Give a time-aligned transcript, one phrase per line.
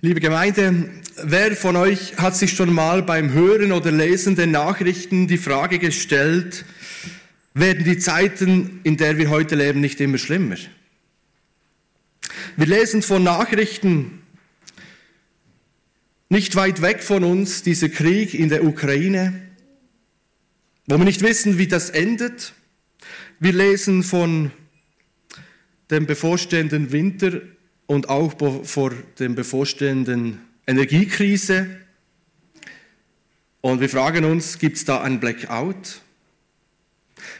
[0.00, 0.88] Liebe Gemeinde,
[1.24, 5.80] wer von euch hat sich schon mal beim Hören oder Lesen der Nachrichten die Frage
[5.80, 6.64] gestellt,
[7.52, 10.54] werden die Zeiten, in der wir heute leben, nicht immer schlimmer?
[12.56, 14.22] Wir lesen von Nachrichten
[16.28, 19.32] nicht weit weg von uns, dieser Krieg in der Ukraine,
[20.86, 22.52] wo wir nicht wissen, wie das endet.
[23.40, 24.52] Wir lesen von
[25.90, 27.42] dem bevorstehenden Winter
[27.88, 28.34] und auch
[28.64, 31.68] vor der bevorstehenden Energiekrise.
[33.62, 36.02] Und wir fragen uns, gibt es da ein Blackout?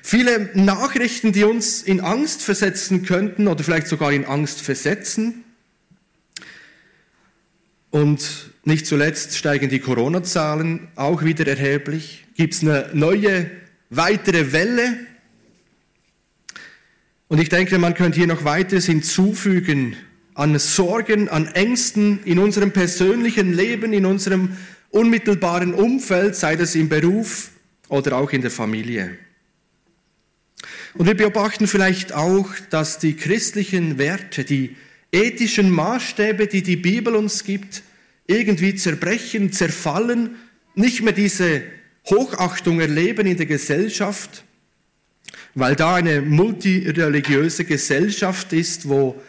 [0.02, 5.44] Viele Nachrichten, die uns in Angst versetzen könnten oder vielleicht sogar in Angst versetzen.
[7.90, 12.24] Und nicht zuletzt steigen die Corona-Zahlen auch wieder erheblich.
[12.36, 13.50] Gibt es eine neue,
[13.90, 14.96] weitere Welle?
[17.28, 19.94] Und ich denke, man könnte hier noch weiteres hinzufügen
[20.38, 24.56] an Sorgen, an Ängsten in unserem persönlichen Leben, in unserem
[24.90, 27.50] unmittelbaren Umfeld, sei das im Beruf
[27.88, 29.18] oder auch in der Familie.
[30.94, 34.76] Und wir beobachten vielleicht auch, dass die christlichen Werte, die
[35.10, 37.82] ethischen Maßstäbe, die die Bibel uns gibt,
[38.28, 40.36] irgendwie zerbrechen, zerfallen,
[40.76, 41.62] nicht mehr diese
[42.06, 44.44] Hochachtung erleben in der Gesellschaft,
[45.56, 49.20] weil da eine multireligiöse Gesellschaft ist, wo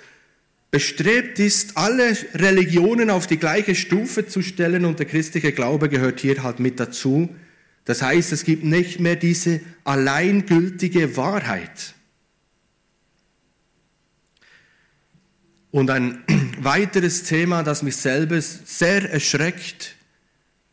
[0.72, 6.20] bestrebt ist, alle Religionen auf die gleiche Stufe zu stellen und der christliche Glaube gehört
[6.20, 7.36] hier halt mit dazu.
[7.86, 11.96] Das heißt, es gibt nicht mehr diese alleingültige Wahrheit.
[15.72, 16.24] Und ein
[16.60, 19.96] weiteres Thema, das mich selber sehr erschreckt,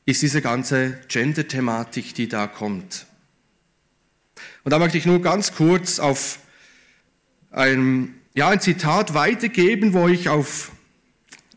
[0.05, 3.06] ist diese ganze Gender-Thematik, die da kommt.
[4.62, 6.38] Und da möchte ich nur ganz kurz auf
[7.50, 10.70] ein ja, ein Zitat weitergeben, wo ich auf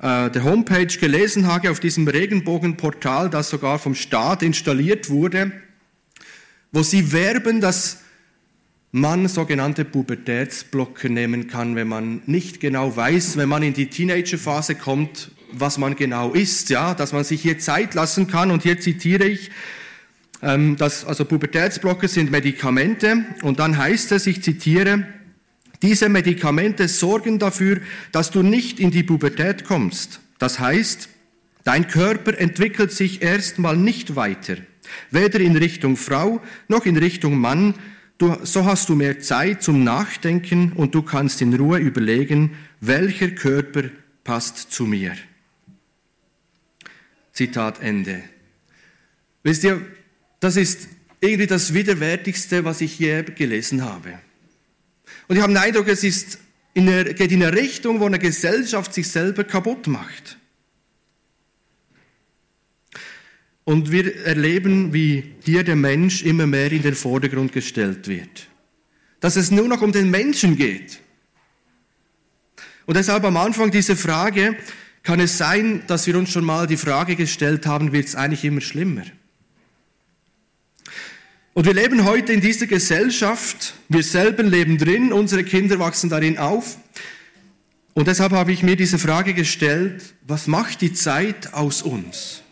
[0.02, 5.52] äh, der Homepage gelesen habe, auf diesem Regenbogenportal, das sogar vom Staat installiert wurde,
[6.72, 8.00] wo sie werben, dass
[8.94, 14.76] man sogenannte Pubertätsblocker nehmen kann, wenn man nicht genau weiß, wenn man in die Teenagerphase
[14.76, 18.52] kommt, was man genau ist, ja, dass man sich hier Zeit lassen kann.
[18.52, 19.52] Und hier zitiere ich,
[20.42, 23.26] ähm, dass also Pubertätsblocker sind Medikamente.
[23.42, 25.06] Und dann heißt es, ich zitiere,
[25.82, 27.80] diese Medikamente sorgen dafür,
[28.12, 30.20] dass du nicht in die Pubertät kommst.
[30.38, 31.10] Das heißt,
[31.64, 34.58] dein Körper entwickelt sich erstmal nicht weiter,
[35.12, 37.76] weder in Richtung Frau noch in Richtung Mann.
[38.18, 43.30] Du, so hast du mehr Zeit zum Nachdenken und du kannst in Ruhe überlegen, welcher
[43.30, 43.84] Körper
[44.26, 45.16] passt zu mir.
[47.32, 48.22] Zitat Ende.
[49.44, 49.82] Wisst ihr,
[50.42, 50.90] das ist
[51.22, 54.20] irgendwie das Widerwärtigste, was ich je gelesen habe.
[55.28, 56.40] Und ich habe den Eindruck, es ist
[56.74, 60.38] in eine, geht in eine Richtung, wo eine Gesellschaft sich selber kaputt macht.
[63.64, 68.48] Und wir erleben, wie hier der Mensch immer mehr in den Vordergrund gestellt wird.
[69.20, 71.00] Dass es nur noch um den Menschen geht.
[72.88, 74.58] Und deshalb am Anfang diese Frage,
[75.04, 78.44] kann es sein, dass wir uns schon mal die Frage gestellt haben, wird es eigentlich
[78.44, 79.04] immer schlimmer?
[81.60, 86.38] Und wir leben heute in dieser Gesellschaft, wir selber leben drin, unsere Kinder wachsen darin
[86.38, 86.78] auf.
[87.94, 92.44] Und deshalb habe ich mir diese Frage gestellt, was macht die Zeit aus uns?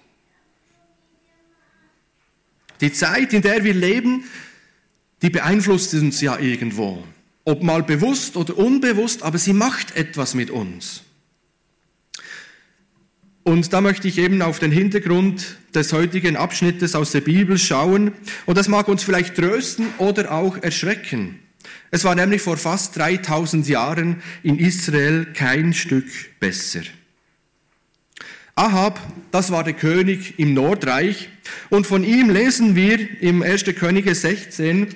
[2.81, 4.25] Die Zeit, in der wir leben,
[5.21, 7.01] die beeinflusst uns ja irgendwo.
[7.45, 11.03] Ob mal bewusst oder unbewusst, aber sie macht etwas mit uns.
[13.47, 18.11] Und da möchte ich eben auf den Hintergrund des heutigen Abschnittes aus der Bibel schauen.
[18.45, 21.39] Und das mag uns vielleicht trösten oder auch erschrecken.
[21.89, 26.07] Es war nämlich vor fast 3000 Jahren in Israel kein Stück
[26.41, 26.81] besser.
[28.55, 28.99] Ahab,
[29.31, 31.29] das war der König im Nordreich.
[31.69, 33.63] Und von ihm lesen wir im 1.
[33.79, 34.93] Könige 16,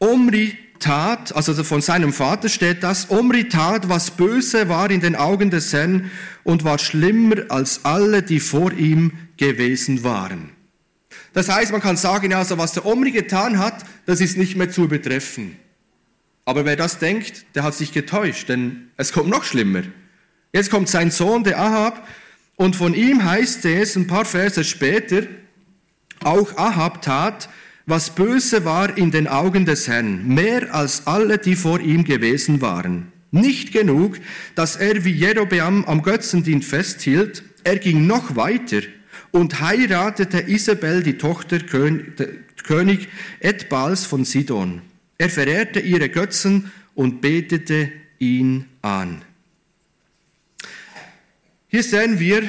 [0.00, 5.16] Omri tat, also von seinem Vater steht das, Omri tat, was böse war in den
[5.16, 6.10] Augen des Herrn
[6.44, 10.50] und war schlimmer als alle, die vor ihm gewesen waren.
[11.32, 14.70] Das heißt, man kann sagen, also was der Omri getan hat, das ist nicht mehr
[14.70, 15.56] zu betreffen.
[16.44, 19.82] Aber wer das denkt, der hat sich getäuscht, denn es kommt noch schlimmer.
[20.52, 22.06] Jetzt kommt sein Sohn, der Ahab,
[22.56, 25.22] und von ihm heißt es ein paar Verse später,
[26.22, 27.48] auch Ahab tat,
[27.86, 32.60] was böse war in den Augen des Herrn, mehr als alle, die vor ihm gewesen
[32.60, 33.12] waren.
[33.30, 34.18] Nicht genug,
[34.54, 38.82] dass er wie Jerobeam am Götzendienst festhielt, er ging noch weiter
[39.30, 43.08] und heiratete Isabel, die Tochter König
[43.40, 44.82] Edbals von Sidon.
[45.18, 49.22] Er verehrte ihre Götzen und betete ihn an.
[51.68, 52.42] Hier sehen wir,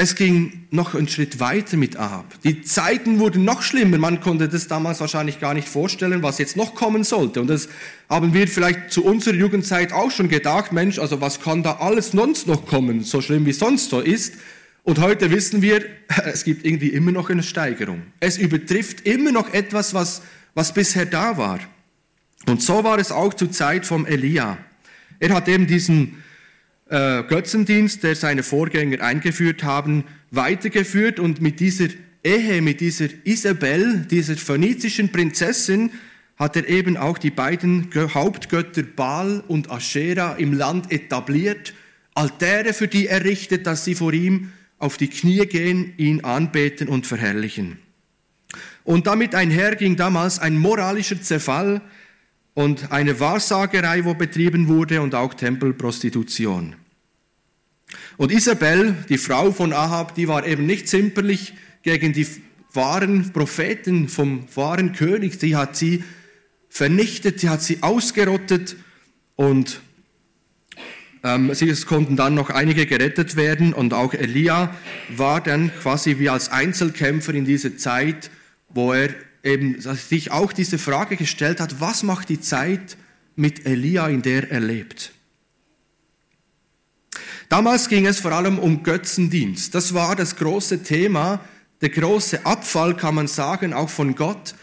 [0.00, 2.24] es ging noch einen Schritt weiter mit Ahab.
[2.42, 3.98] Die Zeiten wurden noch schlimmer.
[3.98, 7.42] Man konnte das damals wahrscheinlich gar nicht vorstellen, was jetzt noch kommen sollte.
[7.42, 7.68] Und das
[8.08, 10.72] haben wir vielleicht zu unserer Jugendzeit auch schon gedacht.
[10.72, 14.36] Mensch, also was kann da alles sonst noch kommen, so schlimm wie sonst so ist?
[14.84, 15.84] Und heute wissen wir,
[16.24, 18.00] es gibt irgendwie immer noch eine Steigerung.
[18.20, 20.22] Es übertrifft immer noch etwas, was,
[20.54, 21.60] was bisher da war.
[22.46, 24.56] Und so war es auch zur Zeit vom Elia.
[25.18, 26.22] Er hat eben diesen
[26.90, 31.88] äh, Götzendienst, der seine Vorgänger eingeführt haben, weitergeführt und mit dieser
[32.22, 35.92] Ehe, mit dieser Isabel, dieser phönizischen Prinzessin,
[36.36, 41.74] hat er eben auch die beiden Hauptgötter Baal und Aschera im Land etabliert,
[42.14, 47.06] Altäre für die errichtet, dass sie vor ihm auf die Knie gehen, ihn anbeten und
[47.06, 47.78] verherrlichen.
[48.82, 51.82] Und damit einher ging damals ein moralischer Zerfall
[52.54, 56.74] und eine Wahrsagerei, wo betrieben wurde und auch Tempelprostitution.
[58.16, 62.26] Und Isabel, die Frau von Ahab, die war eben nicht zimperlich gegen die
[62.72, 65.38] wahren Propheten vom wahren König.
[65.38, 66.04] Die hat sie
[66.68, 68.76] vernichtet, die hat sie ausgerottet
[69.36, 69.80] und
[71.22, 74.74] ähm, es konnten dann noch einige gerettet werden und auch Elia
[75.08, 78.30] war dann quasi wie als Einzelkämpfer in dieser Zeit,
[78.68, 79.10] wo er
[79.42, 82.96] eben sich auch diese Frage gestellt hat, was macht die Zeit
[83.36, 85.12] mit Elia, in der er lebt?
[87.50, 89.74] Damals ging es vor allem um Götzendienst.
[89.74, 91.40] Das war das große Thema,
[91.80, 94.54] der große Abfall, kann man sagen, auch von Gott.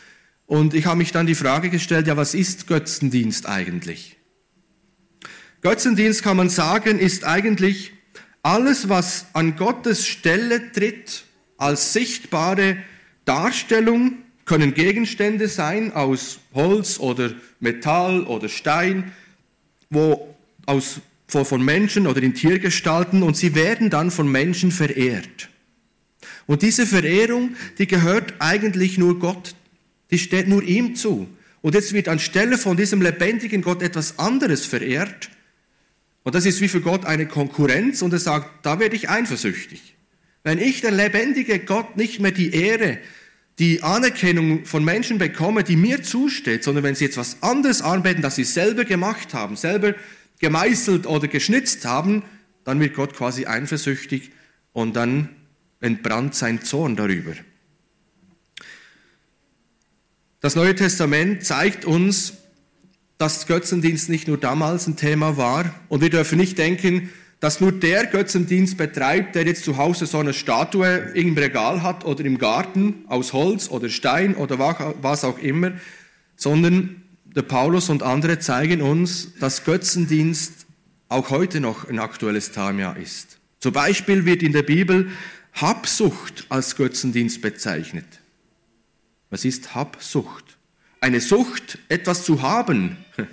[0.45, 4.16] Und ich habe mich dann die Frage gestellt, ja, was ist Götzendienst eigentlich?
[5.62, 7.92] Götzendienst, kann man sagen, ist eigentlich
[8.42, 11.25] alles, was an Gottes Stelle tritt,
[11.57, 12.78] als sichtbare
[13.25, 19.12] Darstellung, können Gegenstände sein aus Holz oder Metall oder Stein,
[19.89, 20.34] wo
[20.66, 25.50] aus von Menschen oder in Tiergestalten und sie werden dann von Menschen verehrt.
[26.45, 29.56] Und diese Verehrung, die gehört eigentlich nur Gott,
[30.12, 31.27] die steht nur ihm zu.
[31.62, 35.29] Und jetzt wird anstelle von diesem lebendigen Gott etwas anderes verehrt.
[36.24, 39.95] Und das ist wie für Gott eine Konkurrenz und er sagt, da werde ich eifersüchtig.
[40.44, 43.00] Wenn ich, der lebendige Gott, nicht mehr die Ehre,
[43.59, 48.21] die Anerkennung von Menschen bekomme, die mir zusteht, sondern wenn sie jetzt was anderes anbeten,
[48.21, 49.95] das sie selber gemacht haben, selber
[50.39, 52.24] gemeißelt oder geschnitzt haben,
[52.63, 54.31] dann wird Gott quasi eifersüchtig
[54.74, 55.30] und dann
[55.80, 57.34] entbrannt sein Zorn darüber.
[60.39, 62.34] Das Neue Testament zeigt uns,
[63.18, 67.72] dass Götzendienst nicht nur damals ein Thema war und wir dürfen nicht denken, dass nur
[67.72, 72.38] der Götzendienst betreibt, der jetzt zu Hause so eine Statue im Regal hat oder im
[72.38, 75.74] Garten aus Holz oder Stein oder was auch immer,
[76.36, 77.04] sondern
[77.35, 80.65] der Paulus und andere zeigen uns, dass Götzendienst
[81.09, 83.39] auch heute noch ein aktuelles Thema ist.
[83.59, 85.09] Zum Beispiel wird in der Bibel
[85.53, 88.06] Habsucht als Götzendienst bezeichnet.
[89.29, 90.57] Was ist Habsucht?
[91.01, 92.97] Eine Sucht, etwas zu haben,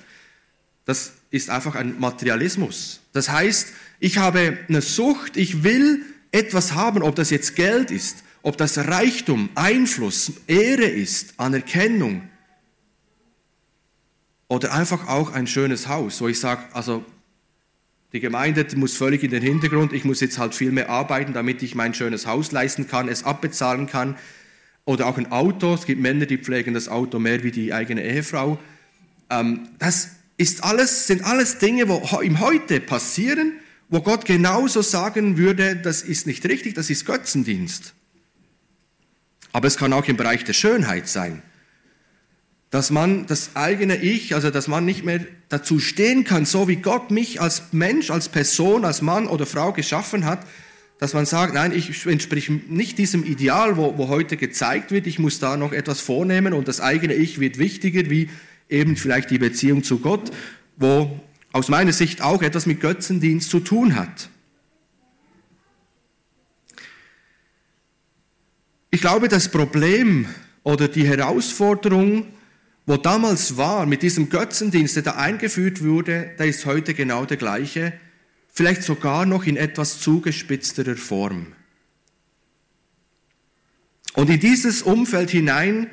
[0.85, 3.01] das ist einfach ein Materialismus.
[3.13, 8.25] Das heißt, ich habe eine Sucht, ich will etwas haben, ob das jetzt Geld ist,
[8.43, 12.29] ob das Reichtum, Einfluss, Ehre ist, Anerkennung,
[14.49, 17.05] oder einfach auch ein schönes Haus, wo ich sage, also
[18.13, 21.63] die Gemeinde muss völlig in den Hintergrund, ich muss jetzt halt viel mehr arbeiten, damit
[21.63, 24.17] ich mein schönes Haus leisten kann, es abbezahlen kann.
[24.85, 28.05] Oder auch ein Auto, es gibt Männer, die pflegen das Auto mehr wie die eigene
[28.05, 28.61] Ehefrau.
[29.31, 33.55] Ähm, das ist alles, sind alles Dinge, wo im Heute passieren,
[33.89, 37.95] wo Gott genauso sagen würde, das ist nicht richtig, das ist Götzendienst.
[39.53, 41.43] Aber es kann auch im Bereich der Schönheit sein
[42.75, 46.75] dass man das eigene Ich, also dass man nicht mehr dazu stehen kann, so wie
[46.75, 50.45] Gott mich als Mensch, als Person, als Mann oder Frau geschaffen hat,
[50.99, 55.21] dass man sagt, nein, ich entspreche nicht diesem Ideal, wo, wo heute gezeigt wird, ich
[55.21, 58.29] muss da noch etwas vornehmen und das eigene Ich wird wichtiger, wie
[58.69, 60.33] eben vielleicht die Beziehung zu Gott,
[60.77, 61.21] wo
[61.53, 64.31] aus meiner Sicht auch etwas mit Götzendienst zu tun hat.
[68.91, 70.27] Ich glaube, das Problem
[70.65, 72.27] oder die Herausforderung
[72.87, 77.39] wo damals war mit diesem Götzendienst, der da eingeführt wurde, der ist heute genau der
[77.39, 77.93] gleiche,
[78.53, 81.53] vielleicht sogar noch in etwas zugespitzterer Form.
[84.15, 85.89] Und in dieses Umfeld hinein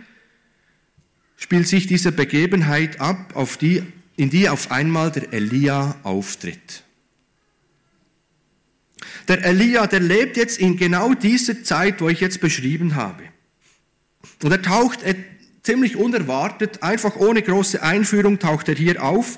[1.38, 3.82] spielt sich diese Begebenheit ab, auf die,
[4.16, 6.84] in die auf einmal der Elia auftritt.
[9.28, 13.24] Der Elia, der lebt jetzt in genau dieser Zeit, wo ich jetzt beschrieben habe.
[14.44, 15.02] Und er taucht
[15.64, 19.38] ziemlich unerwartet, einfach ohne große Einführung taucht er hier auf,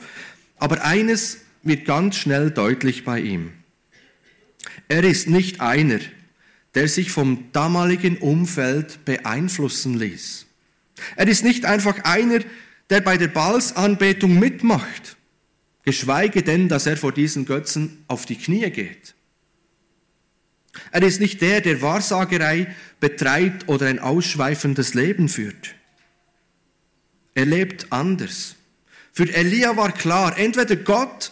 [0.57, 3.53] aber eines wird ganz schnell deutlich bei ihm.
[4.87, 5.99] Er ist nicht einer,
[6.75, 10.45] der sich vom damaligen Umfeld beeinflussen ließ.
[11.15, 12.39] Er ist nicht einfach einer,
[12.89, 15.17] der bei der Balsanbetung mitmacht,
[15.83, 19.15] geschweige denn, dass er vor diesen Götzen auf die Knie geht.
[20.91, 25.75] Er ist nicht der, der Wahrsagerei betreibt oder ein ausschweifendes Leben führt.
[27.35, 28.55] Er lebt anders.
[29.11, 31.31] Für Elia war klar, entweder Gott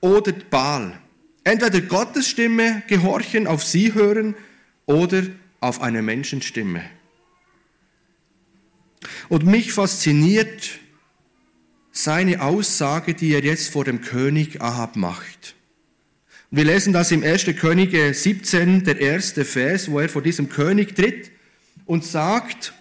[0.00, 0.98] oder Baal.
[1.44, 4.34] Entweder Gottes Stimme gehorchen, auf sie hören
[4.86, 5.22] oder
[5.60, 6.82] auf eine Menschenstimme.
[9.28, 10.78] Und mich fasziniert
[11.92, 15.54] seine Aussage, die er jetzt vor dem König Ahab macht.
[16.50, 17.46] Wir lesen das im 1.
[17.58, 21.30] Könige 17, der erste Vers, wo er vor diesem König tritt
[21.84, 22.72] und sagt,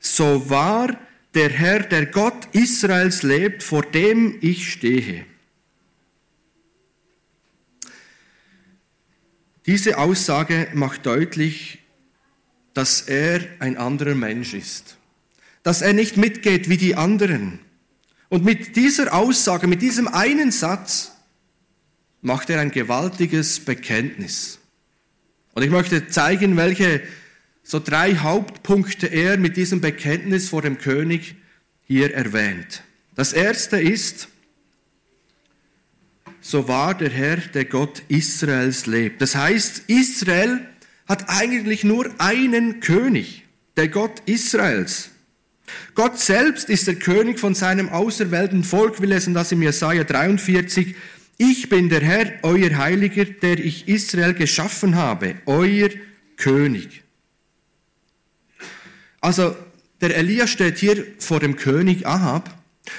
[0.00, 0.98] so wahr
[1.34, 5.24] der Herr, der Gott Israels lebt, vor dem ich stehe.
[9.66, 11.78] Diese Aussage macht deutlich,
[12.74, 14.96] dass er ein anderer Mensch ist,
[15.62, 17.60] dass er nicht mitgeht wie die anderen.
[18.28, 21.12] Und mit dieser Aussage, mit diesem einen Satz,
[22.22, 24.58] macht er ein gewaltiges Bekenntnis.
[25.54, 27.02] Und ich möchte zeigen, welche
[27.62, 31.36] so drei Hauptpunkte er mit diesem Bekenntnis vor dem König
[31.86, 32.82] hier erwähnt.
[33.14, 34.28] Das erste ist,
[36.40, 39.22] so wahr der Herr, der Gott Israels lebt.
[39.22, 40.66] Das heißt, Israel
[41.06, 43.44] hat eigentlich nur einen König,
[43.76, 45.10] der Gott Israels.
[45.94, 49.00] Gott selbst ist der König von seinem auserwählten Volk.
[49.00, 50.94] Wir lesen das im Jesaja 43.
[51.38, 55.90] Ich bin der Herr, euer Heiliger, der ich Israel geschaffen habe, euer
[56.36, 57.01] König.
[59.22, 59.56] Also,
[60.00, 62.54] der Elia steht hier vor dem König Ahab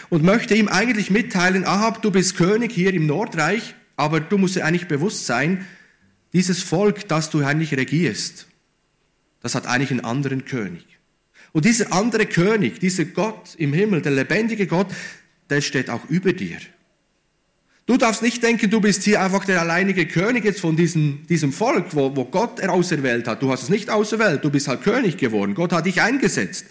[0.09, 4.55] und möchte ihm eigentlich mitteilen, Ahab, du bist König hier im Nordreich, aber du musst
[4.55, 5.67] dir eigentlich bewusst sein,
[6.31, 8.47] dieses Volk, das du eigentlich regierst,
[9.41, 10.85] das hat eigentlich einen anderen König.
[11.51, 14.87] Und dieser andere König, dieser Gott im Himmel, der lebendige Gott,
[15.49, 16.57] der steht auch über dir.
[17.85, 21.51] Du darfst nicht denken, du bist hier einfach der alleinige König jetzt von diesem, diesem
[21.51, 23.41] Volk, wo, wo Gott auserwählt hat.
[23.41, 25.53] Du hast es nicht auserwählt, du bist halt König geworden.
[25.53, 26.65] Gott hat dich eingesetzt.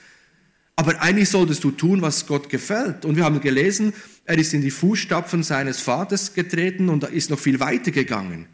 [0.75, 3.04] Aber eigentlich solltest du tun, was Gott gefällt.
[3.04, 3.92] Und wir haben gelesen,
[4.25, 8.47] er ist in die Fußstapfen seines Vaters getreten und ist noch viel weiter gegangen.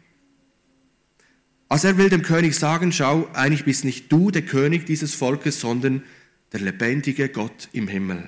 [1.69, 5.61] Also er will dem König sagen, schau, eigentlich bist nicht du der König dieses Volkes,
[5.61, 6.03] sondern
[6.51, 8.27] der lebendige Gott im Himmel.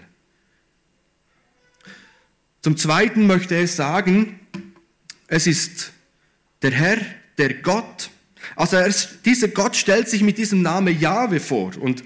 [2.61, 4.39] Zum Zweiten möchte er sagen,
[5.27, 5.91] es ist
[6.61, 6.97] der Herr,
[7.37, 8.11] der Gott.
[8.55, 8.93] Also er,
[9.25, 11.71] dieser Gott stellt sich mit diesem Namen Jahwe vor.
[11.79, 12.03] Und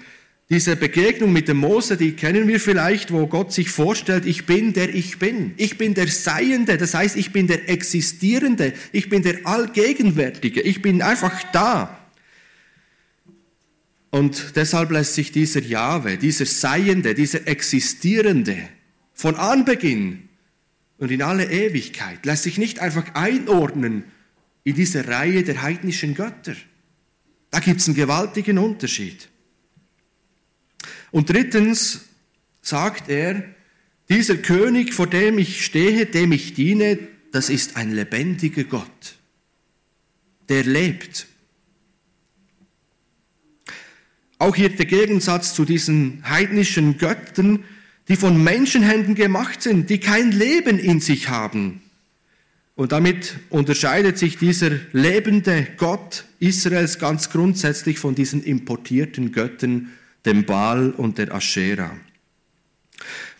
[0.48, 4.72] diese Begegnung mit dem Mose, die kennen wir vielleicht, wo Gott sich vorstellt, ich bin
[4.72, 5.52] der ich bin.
[5.56, 10.80] Ich bin der Seiende, das heißt, ich bin der Existierende, ich bin der Allgegenwärtige, ich
[10.80, 11.98] bin einfach da.
[14.10, 18.56] Und deshalb lässt sich dieser Jahwe, dieser Seiende, dieser Existierende
[19.12, 20.25] von Anbeginn
[20.98, 24.04] und in alle Ewigkeit, lässt sich nicht einfach einordnen
[24.64, 26.56] in diese Reihe der heidnischen Götter.
[27.50, 29.28] Da gibt es einen gewaltigen Unterschied.
[31.10, 32.06] Und drittens
[32.62, 33.44] sagt er,
[34.08, 36.98] dieser König, vor dem ich stehe, dem ich diene,
[37.32, 39.16] das ist ein lebendiger Gott.
[40.48, 41.26] Der lebt.
[44.38, 47.64] Auch hier der Gegensatz zu diesen heidnischen Göttern,
[48.08, 51.82] die von Menschenhänden gemacht sind, die kein Leben in sich haben.
[52.76, 59.92] Und damit unterscheidet sich dieser lebende Gott Israels ganz grundsätzlich von diesen importierten Göttern,
[60.26, 61.96] dem Baal und der Aschera.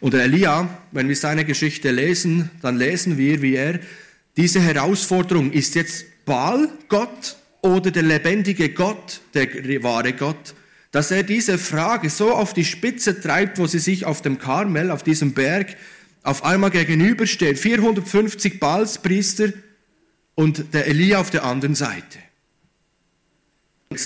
[0.01, 3.81] Und der Elia, wenn wir seine Geschichte lesen, dann lesen wir, wie er
[4.37, 9.49] diese Herausforderung, ist jetzt Baal Gott oder der lebendige Gott, der
[9.83, 10.55] wahre Gott,
[10.91, 14.91] dass er diese Frage so auf die Spitze treibt, wo sie sich auf dem Karmel,
[14.91, 15.77] auf diesem Berg,
[16.23, 17.59] auf einmal gegenübersteht.
[17.59, 19.53] 450 Baalspriester
[20.35, 22.19] und der Elia auf der anderen Seite.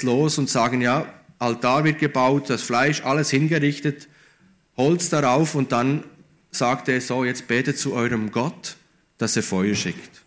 [0.03, 4.09] Los und sagen, ja, Altar wird gebaut, das Fleisch, alles hingerichtet,
[4.77, 6.05] Holz darauf und dann
[6.51, 8.77] sagt er so, jetzt betet zu eurem Gott,
[9.19, 10.23] dass er Feuer schickt.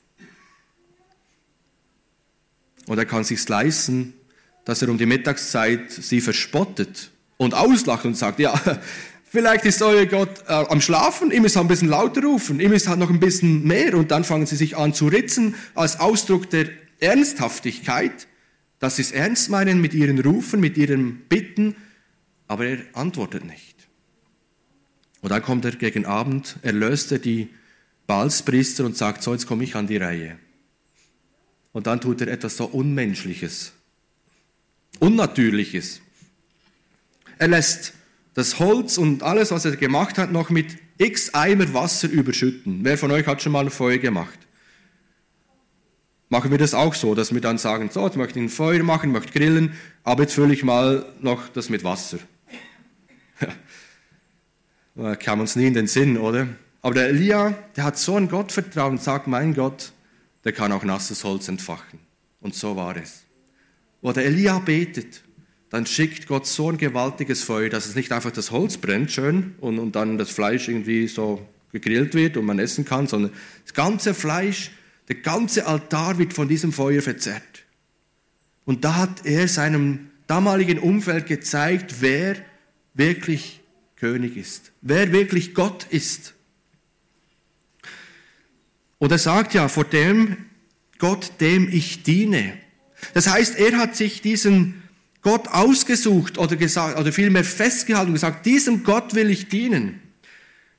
[2.88, 4.14] Und er kann sich leisten,
[4.66, 8.54] dass er um die Mittagszeit sie verspottet und auslacht und sagt, ja,
[9.26, 12.88] vielleicht ist euer Gott äh, am Schlafen, ihr müsst ein bisschen lauter rufen, ihr müsst
[12.88, 16.50] halt noch ein bisschen mehr und dann fangen sie sich an zu ritzen als Ausdruck
[16.50, 16.68] der
[17.00, 18.28] Ernsthaftigkeit
[18.84, 21.78] dass sie es ernst meinen mit ihren Rufen, mit ihren Bitten,
[22.50, 23.88] aber er antwortet nicht.
[25.22, 27.48] Und dann kommt er gegen Abend, erlöst er die
[28.08, 30.38] Balspriester und sagt, so jetzt komme ich an die Reihe.
[31.72, 33.72] Und dann tut er etwas so Unmenschliches,
[35.00, 36.02] Unnatürliches.
[37.38, 37.94] Er lässt
[38.34, 42.80] das Holz und alles, was er gemacht hat, noch mit x Eimer Wasser überschütten.
[42.84, 44.40] Wer von euch hat schon mal ein Feuer gemacht?
[46.30, 48.82] Machen wir das auch so, dass wir dann sagen, so, jetzt möchte ich ein Feuer
[48.82, 49.74] machen, möchte grillen,
[50.04, 52.18] aber jetzt fülle ich mal noch das mit Wasser.
[55.20, 56.48] kam uns nie in den Sinn, oder?
[56.82, 59.94] Aber der Elia, der hat so ein Gottvertrauen und sagt, mein Gott,
[60.44, 62.00] der kann auch nasses Holz entfachen.
[62.42, 63.23] Und so war es.
[64.04, 65.24] Wo der Elia betet,
[65.70, 69.56] dann schickt Gott so ein gewaltiges Feuer, dass es nicht einfach das Holz brennt schön
[69.60, 73.32] und, und dann das Fleisch irgendwie so gegrillt wird und man essen kann, sondern
[73.64, 74.72] das ganze Fleisch,
[75.08, 77.64] der ganze Altar wird von diesem Feuer verzerrt.
[78.66, 82.36] Und da hat er seinem damaligen Umfeld gezeigt, wer
[82.94, 83.62] wirklich
[83.96, 86.34] König ist, wer wirklich Gott ist.
[89.00, 90.38] Und er sagt ja, vor dem
[91.00, 92.63] Gott, dem ich diene.
[93.14, 94.84] Das heißt, er hat sich diesen
[95.22, 100.00] Gott ausgesucht oder gesagt, oder vielmehr festgehalten und gesagt, diesem Gott will ich dienen.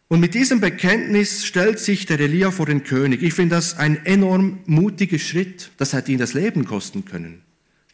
[0.08, 3.22] Und mit diesem Bekenntnis stellt sich der Elia vor den König.
[3.22, 5.70] Ich finde das ein enorm mutiger Schritt.
[5.78, 7.42] Das hätte ihn das Leben kosten können.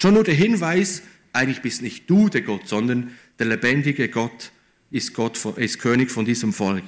[0.02, 4.50] Schon nur der Hinweis, eigentlich bist nicht du der Gott, sondern der lebendige Gott
[4.90, 6.84] ist, Gott, ist König von diesem Volk.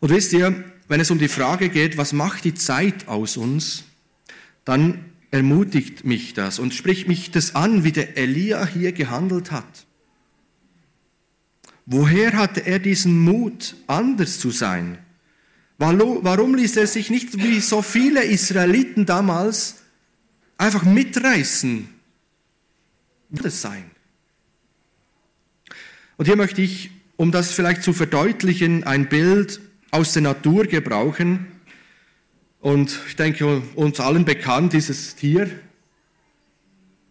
[0.00, 3.84] Und wisst ihr, wenn es um die Frage geht, was macht die Zeit aus uns,
[4.64, 9.86] dann ermutigt mich das und spricht mich das an, wie der Elia hier gehandelt hat.
[11.86, 14.98] Woher hatte er diesen Mut, anders zu sein?
[15.78, 19.82] Warum ließ er sich nicht wie so viele Israeliten damals
[20.58, 21.88] einfach mitreißen?
[23.30, 23.90] Das sein.
[26.18, 31.46] Und hier möchte ich, um das vielleicht zu verdeutlichen, ein Bild aus der Natur gebrauchen.
[32.62, 35.50] Und ich denke, uns allen bekannt dieses Tier.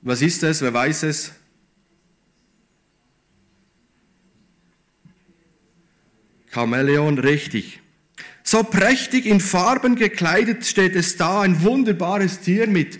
[0.01, 0.61] Was ist es?
[0.61, 1.33] Wer weiß es?
[6.53, 7.81] Chamäleon, richtig.
[8.43, 12.99] So prächtig in Farben gekleidet steht es da, ein wunderbares Tier mit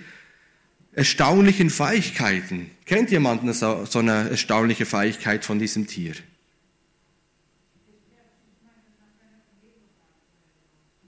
[0.92, 2.70] erstaunlichen Fähigkeiten.
[2.86, 6.16] Kennt jemand so, so eine erstaunliche Fähigkeit von diesem Tier?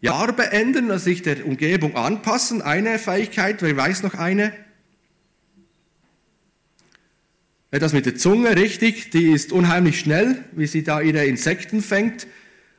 [0.04, 4.54] Farbe ändern, also sich der Umgebung anpassen, eine Fähigkeit, wer weiß noch eine?
[7.72, 12.28] Das mit der Zunge, richtig, die ist unheimlich schnell, wie sie da ihre Insekten fängt.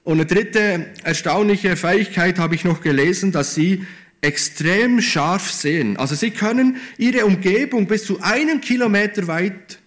[0.04, 3.84] Und eine dritte erstaunliche Fähigkeit habe ich noch gelesen, dass sie
[4.20, 5.96] extrem scharf sehen.
[5.96, 9.80] Also sie können ihre Umgebung bis zu einem Kilometer weit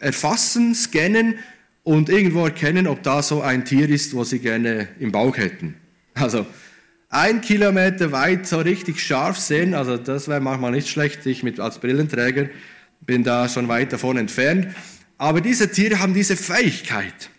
[0.00, 1.40] erfassen, scannen
[1.82, 5.74] und irgendwo erkennen, ob da so ein Tier ist, wo sie gerne im Bauch hätten.
[6.14, 6.46] Also
[7.08, 11.58] ein Kilometer weit so richtig scharf sehen, also das wäre manchmal nicht schlecht, ich mit,
[11.58, 12.48] als Brillenträger
[13.00, 14.74] bin da schon weit davon entfernt.
[15.16, 17.30] Aber diese Tiere haben diese Fähigkeit.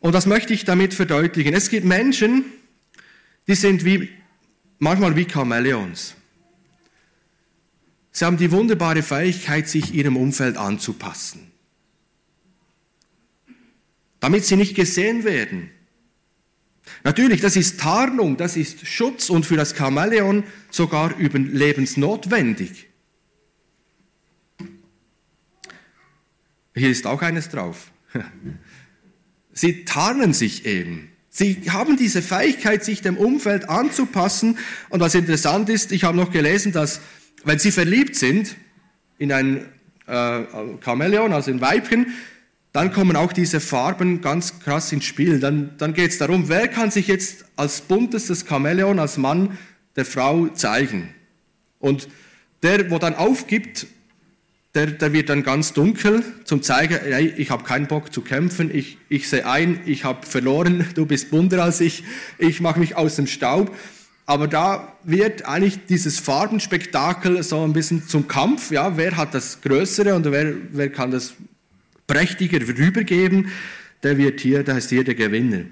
[0.00, 1.54] Und das möchte ich damit verdeutlichen.
[1.54, 2.44] Es gibt Menschen,
[3.48, 4.10] die sind wie,
[4.78, 6.14] manchmal wie Chamäleons.
[8.12, 11.50] Sie haben die wunderbare Fähigkeit, sich ihrem Umfeld anzupassen.
[14.20, 15.70] Damit sie nicht gesehen werden.
[17.04, 22.88] Natürlich, das ist Tarnung, das ist Schutz und für das Chamäleon sogar überlebensnotwendig.
[26.74, 27.90] Hier ist auch eines drauf.
[29.52, 31.10] Sie tarnen sich eben.
[31.30, 34.58] Sie haben diese Fähigkeit, sich dem Umfeld anzupassen.
[34.88, 37.00] Und was interessant ist, ich habe noch gelesen, dass
[37.44, 38.56] wenn sie verliebt sind
[39.18, 39.66] in ein
[40.06, 40.42] äh,
[40.84, 42.14] Chamäleon, also in Weibchen,
[42.78, 45.40] dann kommen auch diese Farben ganz krass ins Spiel.
[45.40, 49.58] Dann, dann geht es darum, wer kann sich jetzt als buntestes Chamäleon, als Mann
[49.96, 51.12] der Frau zeigen.
[51.80, 52.06] Und
[52.62, 53.88] der, wo dann aufgibt,
[54.76, 58.72] der, der wird dann ganz dunkel, zum zeigen, hey, ich habe keinen Bock zu kämpfen,
[58.72, 62.04] ich, ich sehe ein, ich habe verloren, du bist bunter als ich,
[62.38, 63.74] ich mache mich aus dem Staub.
[64.24, 68.70] Aber da wird eigentlich dieses Farbenspektakel so ein bisschen zum Kampf.
[68.70, 71.34] Ja, wer hat das Größere und wer, wer kann das
[72.08, 73.52] prächtiger rübergeben,
[74.02, 75.66] der wird hier, der ist hier der Gewinner.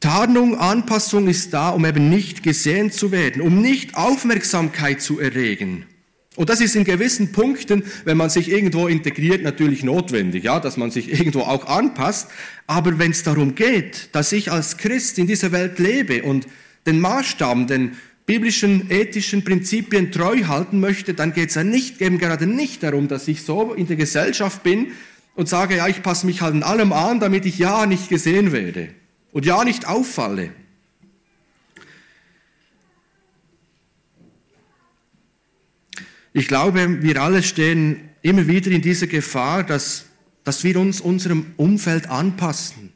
[0.00, 5.86] Tarnung, Anpassung ist da, um eben nicht gesehen zu werden, um nicht Aufmerksamkeit zu erregen.
[6.34, 10.76] Und das ist in gewissen Punkten, wenn man sich irgendwo integriert, natürlich notwendig, ja, dass
[10.76, 12.30] man sich irgendwo auch anpasst.
[12.66, 16.46] Aber wenn es darum geht, dass ich als Christ in dieser Welt lebe und
[16.86, 22.18] den Maßstab, den biblischen, ethischen Prinzipien treu halten möchte, dann geht es ja nicht, eben
[22.18, 24.92] gerade nicht darum, dass ich so in der Gesellschaft bin
[25.34, 28.52] und sage, ja, ich passe mich halt in allem an, damit ich ja nicht gesehen
[28.52, 28.88] werde
[29.32, 30.50] und ja nicht auffalle.
[36.34, 40.06] Ich glaube, wir alle stehen immer wieder in dieser Gefahr, dass,
[40.44, 42.91] dass wir uns unserem Umfeld anpassen.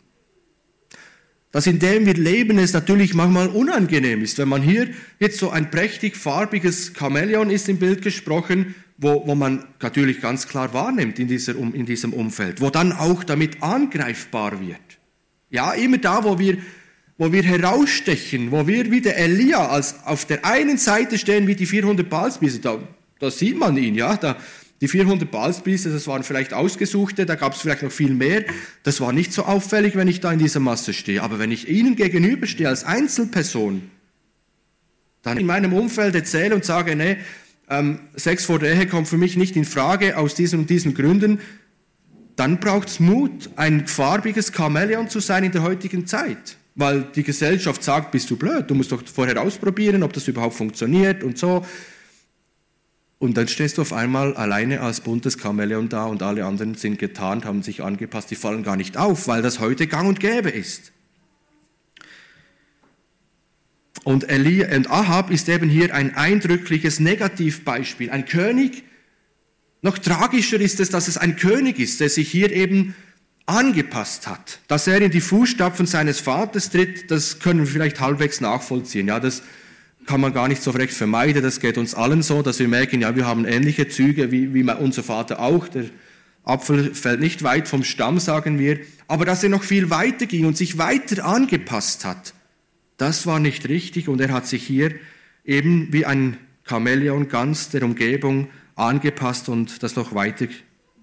[1.56, 5.48] Dass in dem wir leben es natürlich manchmal unangenehm ist, wenn man hier jetzt so
[5.48, 11.18] ein prächtig farbiges Chamäleon ist im Bild gesprochen, wo, wo man natürlich ganz klar wahrnimmt
[11.18, 14.98] in, dieser, in diesem Umfeld, wo dann auch damit angreifbar wird.
[15.48, 16.58] Ja, immer da, wo wir,
[17.16, 21.54] wo wir herausstechen, wo wir wie der Elia als auf der einen Seite stehen wie
[21.54, 22.78] die 400 Balsbiese, da,
[23.18, 24.36] da sieht man ihn, ja, da,
[24.80, 28.44] die 400 Balsbiese, das waren vielleicht ausgesuchte, da gab es vielleicht noch viel mehr.
[28.82, 31.22] Das war nicht so auffällig, wenn ich da in dieser Masse stehe.
[31.22, 33.90] Aber wenn ich ihnen gegenüberstehe als Einzelperson,
[35.22, 37.16] dann in meinem Umfeld erzähle und sage, nee,
[37.68, 40.94] ähm, Sex vor der Ehe kommt für mich nicht in Frage aus diesen und diesen
[40.94, 41.40] Gründen,
[42.36, 46.58] dann braucht es Mut, ein farbiges Chamäleon zu sein in der heutigen Zeit.
[46.74, 50.54] Weil die Gesellschaft sagt, bist du blöd, du musst doch vorher ausprobieren, ob das überhaupt
[50.54, 51.64] funktioniert und so.
[53.18, 56.98] Und dann stehst du auf einmal alleine als buntes Chamäleon da und alle anderen sind
[56.98, 60.50] getarnt, haben sich angepasst, die fallen gar nicht auf, weil das heute gang und gäbe
[60.50, 60.92] ist.
[64.04, 68.10] Und, Elia, und Ahab ist eben hier ein eindrückliches Negativbeispiel.
[68.10, 68.84] Ein König,
[69.82, 72.94] noch tragischer ist es, dass es ein König ist, der sich hier eben
[73.46, 74.60] angepasst hat.
[74.68, 79.08] Dass er in die Fußstapfen seines Vaters tritt, das können wir vielleicht halbwegs nachvollziehen.
[79.08, 79.42] Ja, das
[80.06, 81.42] kann man gar nicht so recht vermeiden.
[81.42, 84.62] Das geht uns allen so, dass wir merken, ja, wir haben ähnliche Züge wie, wie
[84.62, 85.68] unser Vater auch.
[85.68, 85.86] Der
[86.44, 88.78] Apfel fällt nicht weit vom Stamm, sagen wir.
[89.08, 92.34] Aber dass er noch viel weiter ging und sich weiter angepasst hat,
[92.96, 94.94] das war nicht richtig und er hat sich hier
[95.44, 100.46] eben wie ein Chamäleon ganz der Umgebung angepasst und das noch weiter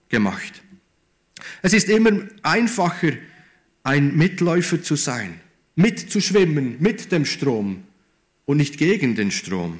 [0.09, 0.63] gemacht.
[1.61, 2.11] Es ist immer
[2.41, 3.11] einfacher,
[3.83, 5.39] ein Mitläufer zu sein,
[5.75, 7.83] mitzuschwimmen mit dem Strom
[8.45, 9.79] und nicht gegen den Strom.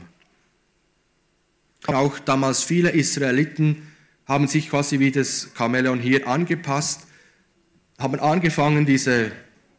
[1.86, 3.88] Auch damals viele Israeliten
[4.26, 7.08] haben sich quasi wie das Chamäleon hier angepasst,
[7.98, 9.32] haben angefangen, diese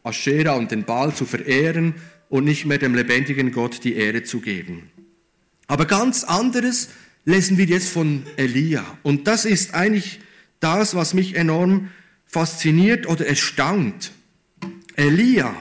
[0.03, 1.95] Aschera und den Baal zu verehren
[2.29, 4.91] und nicht mehr dem lebendigen Gott die Ehre zu geben.
[5.67, 6.89] Aber ganz anderes
[7.25, 8.85] lesen wir jetzt von Elia.
[9.01, 10.19] Und das ist eigentlich
[10.59, 11.89] das, was mich enorm
[12.25, 14.11] fasziniert oder erstaunt.
[14.95, 15.55] Elia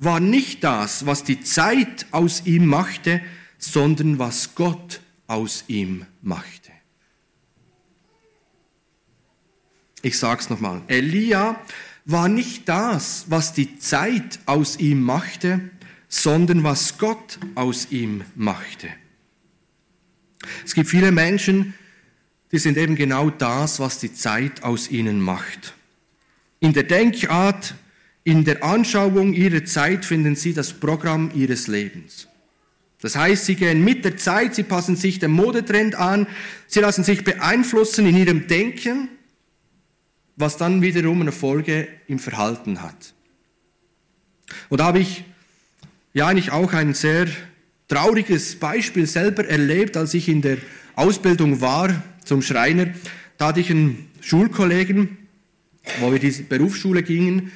[0.00, 3.20] war nicht das, was die Zeit aus ihm machte,
[3.58, 6.72] sondern was Gott aus ihm machte.
[10.02, 10.80] Ich sage es nochmal.
[10.88, 11.60] Elia
[12.06, 15.60] war nicht das, was die Zeit aus ihm machte,
[16.08, 18.88] sondern was Gott aus ihm machte.
[20.64, 21.74] Es gibt viele Menschen,
[22.52, 25.74] die sind eben genau das, was die Zeit aus ihnen macht.
[26.58, 27.74] In der Denkart,
[28.30, 32.28] in der Anschauung ihrer Zeit finden sie das Programm ihres Lebens.
[33.00, 36.28] Das heißt, sie gehen mit der Zeit, sie passen sich dem Modetrend an,
[36.68, 39.08] sie lassen sich beeinflussen in ihrem Denken,
[40.36, 43.14] was dann wiederum eine Folge im Verhalten hat.
[44.68, 45.24] Und da habe ich
[46.12, 47.26] ja eigentlich auch ein sehr
[47.88, 50.58] trauriges Beispiel selber erlebt, als ich in der
[50.94, 52.94] Ausbildung war zum Schreiner.
[53.38, 55.16] Da hatte ich einen Schulkollegen,
[55.98, 57.50] wo wir diese Berufsschule gingen.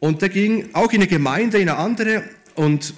[0.00, 2.24] Und der ging auch in eine Gemeinde, in eine andere.
[2.54, 2.94] Und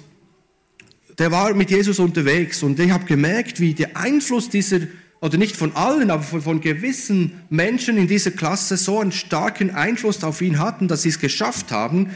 [1.19, 2.63] der war mit Jesus unterwegs.
[2.63, 4.79] Und ich habe gemerkt, wie der Einfluss dieser,
[5.21, 9.71] oder nicht von allen, aber von, von gewissen Menschen in dieser Klasse so einen starken
[9.71, 12.11] Einfluss auf ihn hatten, dass sie es geschafft haben,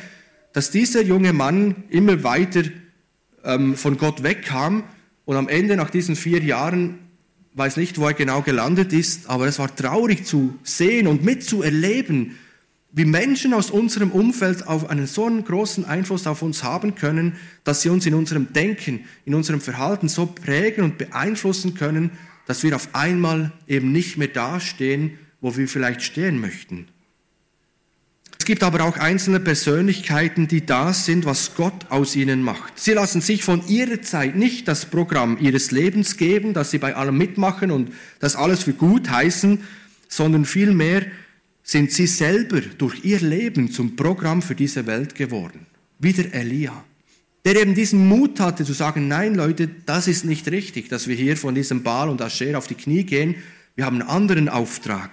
[0.54, 2.64] dass dieser junge Mann immer weiter
[3.44, 4.84] ähm, von Gott wegkam
[5.26, 7.00] und am Ende nach diesen vier Jahren,
[7.54, 12.38] weiß nicht, wo er genau gelandet ist, aber es war traurig zu sehen und mitzuerleben,
[12.92, 17.36] wie Menschen aus unserem Umfeld auf einen so einen großen Einfluss auf uns haben können,
[17.64, 22.12] dass sie uns in unserem Denken, in unserem Verhalten so prägen und beeinflussen können,
[22.46, 26.88] dass wir auf einmal eben nicht mehr dastehen, wo wir vielleicht stehen möchten
[28.48, 32.80] gibt aber auch einzelne Persönlichkeiten, die das sind, was Gott aus ihnen macht.
[32.80, 36.96] Sie lassen sich von ihrer Zeit nicht das Programm ihres Lebens geben, dass sie bei
[36.96, 39.66] allem mitmachen und das alles für gut heißen,
[40.08, 41.06] sondern vielmehr
[41.68, 45.68] sind sie selber durch ihr Leben zum Programm für diese Welt geworden.
[46.00, 46.84] Wie der Elia,
[47.46, 51.16] der eben diesen Mut hatte zu sagen, nein Leute, das ist nicht richtig, dass wir
[51.16, 53.36] hier von diesem Baal und Ascher auf die Knie gehen,
[53.76, 55.12] wir haben einen anderen Auftrag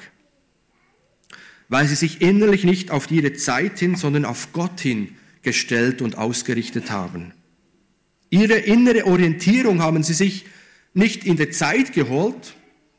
[1.69, 6.17] weil sie sich innerlich nicht auf ihre Zeit hin, sondern auf Gott hin gestellt und
[6.17, 7.33] ausgerichtet haben.
[8.31, 10.47] Ihre innere Orientierung haben sie sich
[10.93, 12.55] nicht in der Zeit geholt,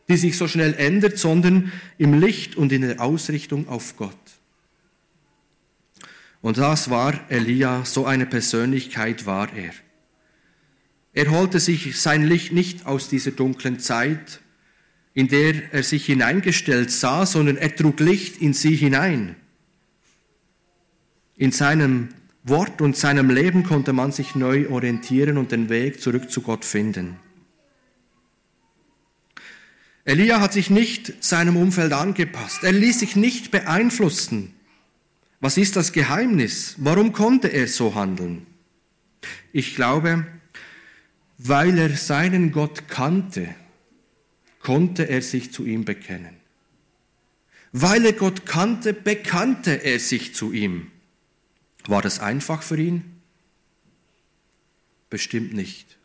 [0.07, 4.13] die sich so schnell ändert, sondern im Licht und in der Ausrichtung auf Gott.
[6.41, 9.71] Und das war Elia, so eine Persönlichkeit war er.
[11.13, 14.41] Er holte sich sein Licht nicht aus dieser dunklen Zeit,
[15.15, 19.35] in der er sich hineingestellt sah, sondern er trug Licht in sie hinein.
[21.37, 22.09] In seinem
[22.43, 26.63] Wort und seinem Leben konnte man sich neu orientieren und den Weg zurück zu Gott
[26.63, 27.15] finden.
[30.05, 32.63] Elia hat sich nicht seinem Umfeld angepasst.
[32.63, 34.53] Er ließ sich nicht beeinflussen.
[35.39, 36.75] Was ist das Geheimnis?
[36.77, 38.45] Warum konnte er so handeln?
[39.51, 40.27] Ich glaube,
[41.39, 43.53] weil er seinen Gott kannte,
[44.59, 46.37] konnte er sich zu ihm bekennen.
[47.71, 50.91] Weil er Gott kannte, bekannte er sich zu ihm.
[51.87, 53.21] War das einfach für ihn?
[55.09, 55.97] Bestimmt nicht.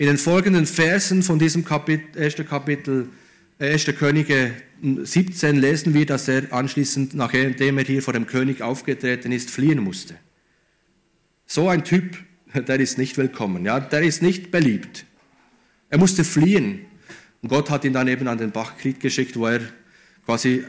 [0.00, 2.36] In den folgenden Versen von diesem Kapitel, 1.
[2.48, 3.10] Kapitel
[3.58, 3.84] 1.
[3.98, 9.50] Könige 17 lesen wir, dass er anschließend, nachdem er hier vor dem König aufgetreten ist,
[9.50, 10.14] fliehen musste.
[11.44, 12.16] So ein Typ,
[12.54, 15.04] der ist nicht willkommen, ja, der ist nicht beliebt.
[15.90, 16.86] Er musste fliehen.
[17.42, 19.60] Und Gott hat ihn dann eben an den Bachkrieg geschickt, wo er
[20.24, 20.64] quasi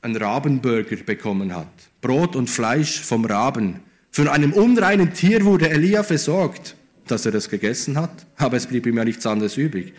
[0.00, 1.70] einen Rabenburger bekommen hat.
[2.00, 3.78] Brot und Fleisch vom Raben.
[4.10, 6.74] Von einem unreinen Tier wurde Elia versorgt,
[7.12, 9.92] dass er das gegessen hat, aber es blieb ihm ja nichts anderes übrig.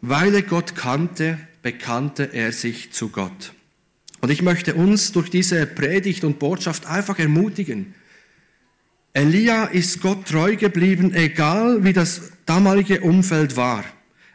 [0.00, 3.52] Weil er Gott kannte, bekannte er sich zu Gott.
[4.20, 7.94] Und ich möchte uns durch diese Predigt und Botschaft einfach ermutigen.
[9.12, 13.84] Elia ist Gott treu geblieben, egal wie das damalige Umfeld war.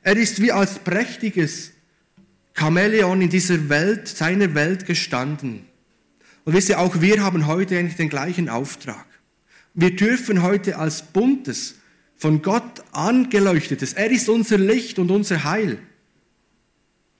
[0.04, 1.72] Er ist wie als prächtiges
[2.54, 5.66] Chamäleon in dieser Welt, seiner Welt gestanden.
[6.46, 9.06] Und wisst ihr, auch wir haben heute eigentlich den gleichen Auftrag.
[9.74, 11.76] Wir dürfen heute als buntes,
[12.16, 15.80] von Gott angeleuchtetes, er ist unser Licht und unser Heil,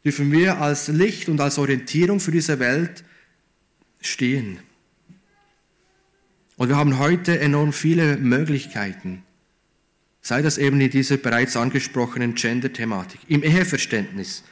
[0.06, 3.04] dürfen wir als Licht und als Orientierung für diese Welt
[4.00, 4.60] stehen.
[6.56, 9.24] Und wir haben heute enorm viele Möglichkeiten,
[10.22, 14.44] sei das eben in dieser bereits angesprochenen Gender-Thematik, im Eheverständnis,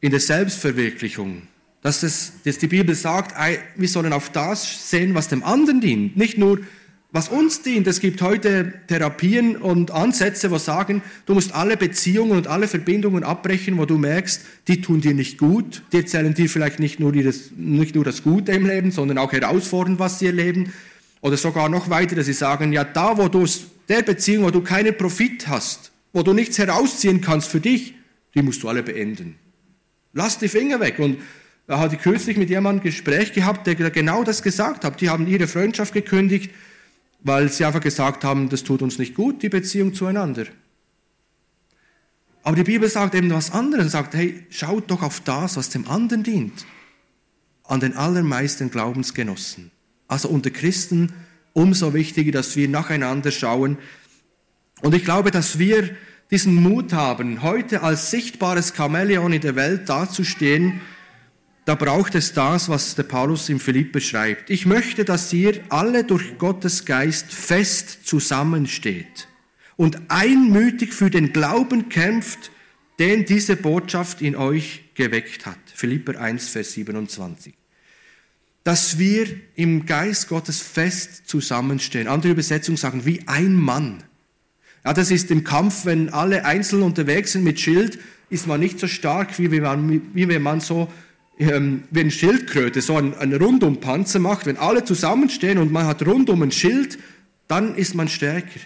[0.00, 1.48] in der Selbstverwirklichung,
[1.80, 3.34] dass, es, dass die Bibel sagt,
[3.74, 6.60] wir sollen auf das sehen, was dem anderen dient, nicht nur
[7.14, 7.86] was uns dient.
[7.86, 13.22] Es gibt heute Therapien und Ansätze, wo sagen, du musst alle Beziehungen und alle Verbindungen
[13.22, 17.12] abbrechen, wo du merkst, die tun dir nicht gut, die erzählen dir vielleicht nicht nur,
[17.12, 20.72] das, nicht nur das Gute im Leben, sondern auch herausfordernd, was sie erleben.
[21.20, 23.46] Oder sogar noch weiter, dass sie sagen, ja, da, wo du
[23.88, 27.94] der Beziehung, wo du keinen Profit hast, wo du nichts herausziehen kannst für dich,
[28.34, 29.36] die musst du alle beenden.
[30.14, 30.98] Lass die Finger weg.
[30.98, 31.18] Und
[31.68, 35.00] da hatte ich kürzlich mit jemandem ein Gespräch gehabt, der genau das gesagt hat.
[35.00, 36.50] Die haben ihre Freundschaft gekündigt,
[37.24, 40.44] weil sie einfach gesagt haben, das tut uns nicht gut, die Beziehung zueinander.
[42.44, 45.88] Aber die Bibel sagt eben was anderes, sagt, hey, schaut doch auf das, was dem
[45.88, 46.66] anderen dient.
[47.64, 49.70] An den allermeisten Glaubensgenossen.
[50.06, 51.14] Also unter Christen
[51.54, 53.78] umso wichtiger, dass wir nacheinander schauen.
[54.82, 55.96] Und ich glaube, dass wir
[56.30, 60.80] diesen Mut haben, heute als sichtbares Chamäleon in der Welt dazustehen,
[61.64, 64.50] da braucht es das, was der Paulus im Philipp schreibt.
[64.50, 69.28] Ich möchte, dass ihr alle durch Gottes Geist fest zusammensteht
[69.76, 72.50] und einmütig für den Glauben kämpft,
[72.98, 75.58] den diese Botschaft in euch geweckt hat.
[75.74, 77.54] Philipper 1, Vers 27
[78.64, 82.08] dass wir im Geist Gottes fest zusammenstehen.
[82.08, 84.02] Andere Übersetzungen sagen, wie ein Mann.
[84.84, 87.98] Ja, das ist im Kampf, wenn alle einzeln unterwegs sind mit Schild,
[88.30, 90.90] ist man nicht so stark, wie wenn man, wie wenn man so
[91.38, 94.46] ähm, wie ein Schildkröte so einen, einen Rundumpanzer macht.
[94.46, 96.98] Wenn alle zusammenstehen und man hat rundum ein Schild,
[97.48, 98.60] dann ist man stärker.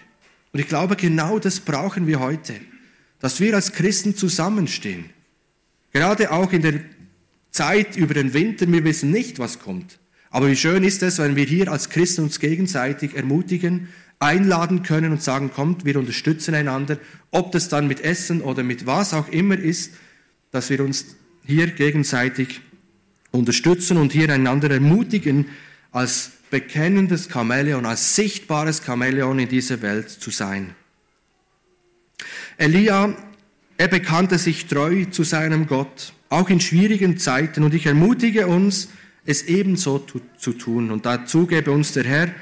[0.53, 2.55] Und ich glaube, genau das brauchen wir heute,
[3.21, 5.07] dass wir als Christen zusammenstehen.
[5.93, 6.81] Gerade auch in der
[7.51, 9.99] Zeit über den Winter, wir wissen nicht, was kommt.
[10.31, 15.13] Aber wie schön ist es, wenn wir hier als Christen uns gegenseitig ermutigen, einladen können
[15.13, 16.99] und sagen, kommt, wir unterstützen einander,
[17.31, 19.95] ob das dann mit Essen oder mit was auch immer ist,
[20.51, 21.17] dass wir uns
[21.49, 22.61] hier gegenseitig
[23.31, 25.47] unterstützen und hier einander ermutigen,
[25.91, 30.75] als bekennendes Chamäleon, als sichtbares Chamäleon in dieser Welt zu sein.
[32.59, 33.17] Elia,
[33.79, 37.63] er bekannte sich treu zu seinem Gott auch in schwierigen Zeiten.
[37.63, 38.89] Und ich ermutige uns,
[39.25, 40.05] es ebenso
[40.39, 40.91] zu tun.
[40.91, 42.35] Und dazu gebe uns der Herr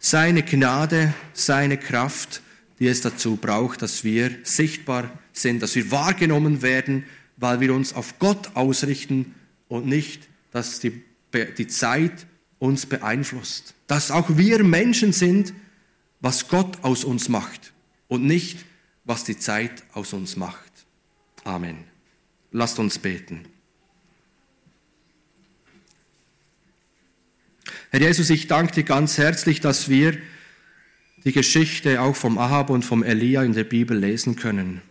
[0.00, 2.42] seine Gnade, seine Kraft,
[2.80, 7.04] die es dazu braucht, dass wir sichtbar sind, dass wir wahrgenommen werden,
[7.38, 9.34] weil wir uns auf Gott ausrichten
[9.68, 11.02] und nicht, dass die,
[11.56, 12.26] die Zeit
[12.58, 13.74] uns beeinflusst.
[13.86, 15.54] Dass auch wir Menschen sind,
[16.20, 17.72] was Gott aus uns macht
[18.08, 18.64] und nicht,
[19.04, 20.72] was die Zeit aus uns macht.
[21.44, 21.84] Amen.
[22.50, 23.46] Lasst uns beten.
[27.90, 30.18] Herr Jesus, ich danke dir ganz herzlich, dass wir
[31.24, 34.82] die Geschichte auch vom Ahab und vom Elia in der Bibel lesen können.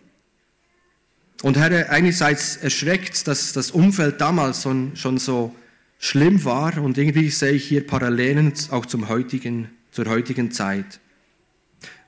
[1.42, 5.54] Und Herr, einerseits erschreckt, dass das Umfeld damals schon, so
[5.98, 11.00] schlimm war und irgendwie sehe ich hier Parallelen auch zum heutigen, zur heutigen Zeit.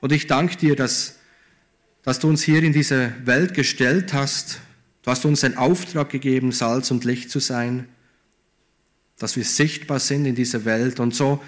[0.01, 1.19] Und ich danke dir, dass,
[2.03, 4.59] dass du uns hier in diese Welt gestellt hast.
[5.03, 7.87] Du hast uns einen Auftrag gegeben, Salz und Licht zu sein,
[9.17, 10.99] dass wir sichtbar sind in dieser Welt.
[10.99, 11.41] Und so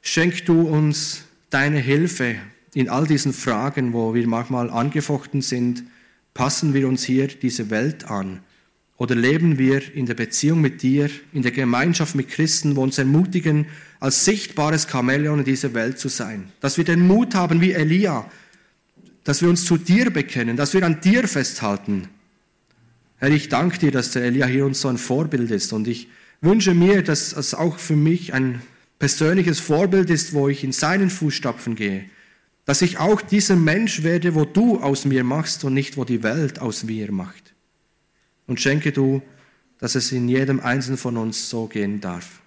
[0.00, 2.36] schenk du uns deine Hilfe
[2.74, 5.84] in all diesen Fragen, wo wir manchmal angefochten sind.
[6.38, 8.38] Passen wir uns hier diese Welt an?
[8.96, 12.96] Oder leben wir in der Beziehung mit dir, in der Gemeinschaft mit Christen, wo uns
[12.96, 13.66] ermutigen,
[13.98, 16.52] als sichtbares Chamäleon in dieser Welt zu sein?
[16.60, 18.30] Dass wir den Mut haben wie Elia,
[19.24, 22.06] dass wir uns zu dir bekennen, dass wir an dir festhalten.
[23.16, 26.06] Herr, ich danke dir, dass der Elia hier uns so ein Vorbild ist und ich
[26.40, 28.62] wünsche mir, dass es auch für mich ein
[29.00, 32.04] persönliches Vorbild ist, wo ich in seinen Fußstapfen gehe.
[32.68, 36.22] Dass ich auch dieser Mensch werde, wo du aus mir machst und nicht wo die
[36.22, 37.54] Welt aus mir macht
[38.46, 39.22] und schenke du,
[39.78, 42.42] dass es in jedem Einzelnen von uns so gehen darf.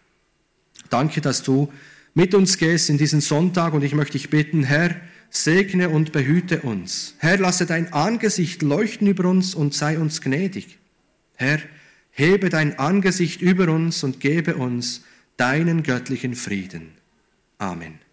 [0.91, 1.73] Danke, dass du
[2.13, 4.95] mit uns gehst in diesen Sonntag und ich möchte dich bitten, Herr,
[5.31, 7.15] segne und behüte uns.
[7.17, 10.77] Herr, lasse dein Angesicht leuchten über uns und sei uns gnädig.
[11.33, 11.57] Herr,
[12.11, 15.01] hebe dein Angesicht über uns und gebe uns
[15.37, 16.91] deinen göttlichen Frieden.
[17.57, 18.10] Amen.